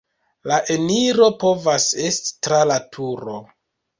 La 0.51 0.55
eniro 0.75 1.27
povas 1.43 1.85
esti 2.07 2.33
tra 2.47 2.63
la 2.71 2.79
turo. 2.97 3.37